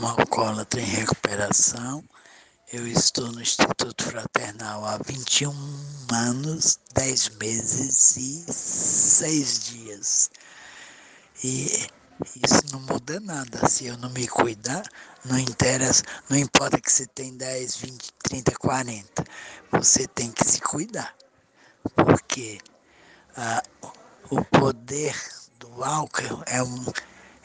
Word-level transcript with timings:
um 0.00 0.06
alcoólatra 0.06 0.80
em 0.80 0.84
recuperação. 0.84 2.04
Eu 2.72 2.86
estou 2.86 3.32
no 3.32 3.40
Instituto 3.40 4.04
Fraternal 4.04 4.84
há 4.84 4.98
21 4.98 5.50
anos, 6.12 6.78
10 6.94 7.30
meses 7.30 8.16
e 8.16 8.52
6 8.52 9.58
dias. 9.64 10.30
E 11.42 11.88
isso 12.36 12.62
não 12.72 12.80
muda 12.80 13.18
nada. 13.18 13.66
Se 13.68 13.86
eu 13.86 13.96
não 13.96 14.10
me 14.10 14.28
cuidar, 14.28 14.84
não 15.24 15.38
interessa, 15.38 16.04
não 16.28 16.36
importa 16.36 16.80
que 16.80 16.92
você 16.92 17.06
tem 17.06 17.36
10, 17.36 17.76
20, 17.76 18.12
30, 18.22 18.52
40. 18.52 19.24
Você 19.72 20.06
tem 20.06 20.30
que 20.30 20.44
se 20.44 20.60
cuidar. 20.60 21.12
Porque 21.96 22.58
ah, 23.36 23.62
o 24.30 24.44
poder 24.44 25.16
do 25.58 25.82
álcool 25.82 26.42
é, 26.46 26.62
um, 26.62 26.84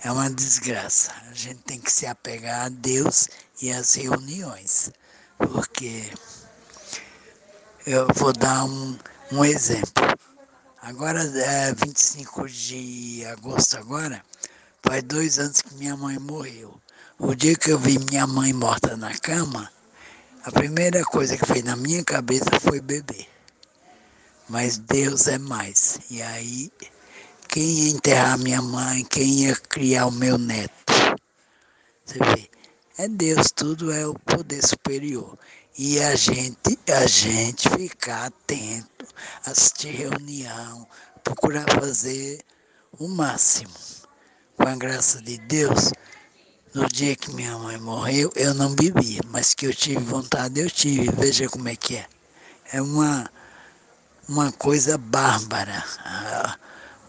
é 0.04 0.11
uma 0.11 0.29
desgraça. 0.29 1.11
A 1.29 1.33
gente 1.33 1.61
tem 1.63 1.79
que 1.79 1.91
se 1.91 2.05
apegar 2.05 2.65
a 2.65 2.70
Deus 2.70 3.27
e 3.61 3.71
às 3.71 3.95
reuniões. 3.95 4.91
Porque 5.38 6.12
eu 7.85 8.07
vou 8.16 8.34
dar 8.34 8.66
um, 8.66 8.98
um 9.31 9.45
exemplo. 9.45 10.03
Agora, 10.81 11.21
é 11.23 11.73
25 11.73 12.48
de 12.49 13.26
agosto 13.26 13.77
agora, 13.77 14.21
Faz 14.85 15.02
dois 15.03 15.39
anos 15.39 15.62
que 15.62 15.73
minha 15.76 15.95
mãe 15.95 16.20
morreu. 16.20 16.77
O 17.17 17.34
dia 17.34 17.55
que 17.55 17.71
eu 17.71 17.79
vi 17.79 17.98
minha 17.98 18.27
mãe 18.27 18.51
morta 18.51 18.98
na 18.98 19.17
cama, 19.17 19.71
a 20.43 20.51
primeira 20.51 21.01
coisa 21.05 21.38
que 21.38 21.45
veio 21.45 21.63
na 21.63 21.77
minha 21.77 22.04
cabeça 22.04 22.59
foi 22.59 22.81
beber. 22.81 23.26
Mas 24.49 24.77
Deus 24.77 25.27
é 25.27 25.38
mais. 25.38 25.99
E 26.09 26.21
aí, 26.21 26.70
quem 27.53 27.70
ia 27.70 27.91
enterrar 27.91 28.39
minha 28.39 28.63
mãe, 28.63 29.05
quem 29.05 29.43
ia 29.43 29.55
criar 29.55 30.07
o 30.07 30.12
meu 30.12 30.39
neto? 30.39 30.73
Você 32.03 32.17
vê, 32.17 32.49
é 32.98 33.07
Deus, 33.07 33.52
tudo 33.52 33.91
é 33.91 34.07
o 34.07 34.16
poder 34.16 34.66
superior. 34.66 35.38
E 35.77 35.99
a 35.99 36.15
gente, 36.15 36.79
a 36.91 37.05
gente 37.05 37.70
ficar 37.70 38.26
atento, 38.26 39.05
assistir 39.46 39.91
reunião, 39.91 40.87
procurar 41.24 41.70
fazer 41.79 42.41
o 42.98 43.07
máximo 43.07 43.76
com 44.57 44.68
a 44.68 44.76
graça 44.76 45.21
de 45.21 45.37
Deus, 45.37 45.91
no 46.74 46.87
dia 46.87 47.15
que 47.15 47.31
minha 47.35 47.55
mãe 47.59 47.77
morreu, 47.79 48.31
eu 48.35 48.55
não 48.55 48.74
bebia, 48.74 49.21
mas 49.27 49.54
que 49.54 49.68
eu 49.68 49.76
tive 49.76 50.04
vontade, 50.04 50.59
eu 50.59 50.71
tive. 50.71 51.12
Veja 51.12 51.48
como 51.48 51.70
é 51.70 51.76
que 51.76 51.98
é. 51.98 52.07
É 52.71 52.81
uma, 52.81 53.29
uma 54.27 54.51
coisa 54.51 54.98
bárbara. 54.98 55.84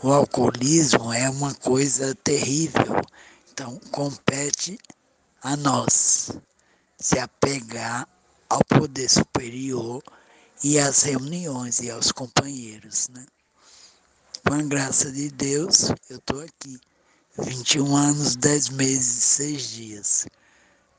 O 0.04 0.12
alcoolismo 0.12 1.10
é 1.14 1.30
uma 1.30 1.54
coisa 1.54 2.14
terrível. 2.16 3.00
Então, 3.50 3.80
compete 3.90 4.78
a 5.42 5.56
nós 5.56 6.30
se 6.98 7.18
apegar 7.18 8.06
ao 8.50 8.62
poder 8.66 9.08
superior 9.08 10.02
e 10.62 10.78
às 10.78 11.04
reuniões 11.04 11.80
e 11.80 11.90
aos 11.90 12.12
companheiros. 12.12 13.08
Né? 13.14 13.24
Com 14.46 14.52
a 14.52 14.62
graça 14.62 15.10
de 15.10 15.30
Deus, 15.30 15.88
eu 16.10 16.18
estou 16.18 16.42
aqui. 16.42 16.78
21 17.38 17.96
anos, 17.96 18.36
10 18.36 18.68
meses 18.68 19.16
e 19.16 19.20
6 19.22 19.70
dias. 19.70 20.26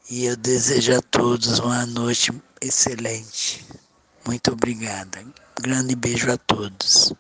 E 0.09 0.25
eu 0.25 0.35
desejo 0.35 0.97
a 0.97 1.01
todos 1.03 1.59
uma 1.59 1.85
noite 1.85 2.31
excelente. 2.59 3.67
Muito 4.25 4.51
obrigada. 4.51 5.23
Grande 5.61 5.95
beijo 5.95 6.31
a 6.31 6.37
todos. 6.39 7.13